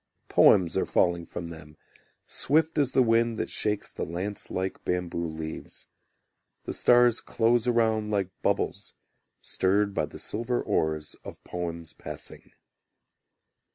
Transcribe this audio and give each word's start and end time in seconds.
Poems 0.29 0.75
are 0.77 0.85
falling 0.87 1.27
from 1.27 1.49
them 1.49 1.77
Swift 2.25 2.79
as 2.79 2.93
the 2.93 3.03
wind 3.03 3.37
that 3.37 3.51
shakes 3.51 3.91
the 3.91 4.03
lance 4.03 4.49
like 4.49 4.83
bamboo 4.83 5.27
leaves; 5.27 5.85
The 6.63 6.73
stars 6.73 7.21
close 7.21 7.67
around 7.67 8.09
like 8.09 8.29
bubbles 8.41 8.95
Stirred 9.41 9.93
by 9.93 10.07
the 10.07 10.17
silver 10.17 10.59
oars 10.59 11.15
of 11.23 11.43
poems 11.43 11.93
passing. 11.93 12.51